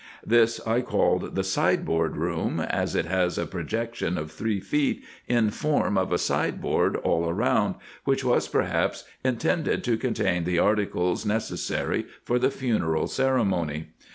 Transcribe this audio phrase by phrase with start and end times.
[0.25, 5.51] This I called the Sideboard Room, as it has a projection of three feet in
[5.51, 12.07] form of a sideboard all round, which was perhaps intended to contain the articles necessary
[12.23, 13.89] for the funeral ceremony.